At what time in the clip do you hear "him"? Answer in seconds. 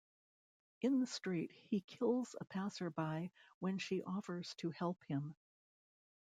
5.03-5.35